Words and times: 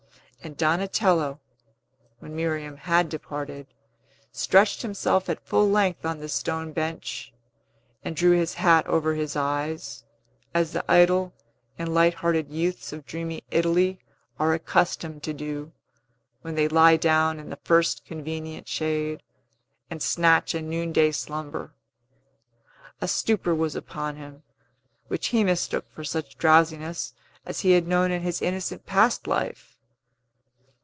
And 0.43 0.57
Donatello, 0.57 1.39
when 2.17 2.35
Miriam 2.35 2.75
had 2.75 3.09
departed, 3.09 3.67
stretched 4.31 4.81
himself 4.81 5.29
at 5.29 5.45
full 5.45 5.69
length 5.69 6.03
on 6.03 6.17
the 6.17 6.27
stone 6.27 6.73
bench, 6.73 7.31
and 8.03 8.15
drew 8.15 8.31
his 8.31 8.55
hat 8.55 8.87
over 8.87 9.13
his 9.13 9.35
eyes, 9.35 10.03
as 10.51 10.71
the 10.73 10.83
idle 10.91 11.31
and 11.77 11.93
light 11.93 12.15
hearted 12.15 12.49
youths 12.49 12.91
of 12.91 13.05
dreamy 13.05 13.43
Italy 13.51 13.99
are 14.39 14.55
accustomed 14.55 15.21
to 15.21 15.31
do, 15.33 15.73
when 16.41 16.55
they 16.55 16.67
lie 16.67 16.97
down 16.97 17.39
in 17.39 17.51
the 17.51 17.59
first 17.63 18.03
convenient 18.03 18.67
shade, 18.67 19.21
and 19.91 20.01
snatch 20.01 20.55
a 20.55 20.61
noonday 20.63 21.11
slumber. 21.11 21.71
A 22.99 23.07
stupor 23.07 23.53
was 23.53 23.75
upon 23.75 24.15
him, 24.15 24.41
which 25.07 25.27
he 25.27 25.43
mistook 25.43 25.87
for 25.91 26.03
such 26.03 26.39
drowsiness 26.39 27.13
as 27.45 27.59
he 27.59 27.73
had 27.73 27.87
known 27.87 28.09
in 28.09 28.23
his 28.23 28.41
innocent 28.41 28.87
past 28.87 29.27
life. 29.27 29.67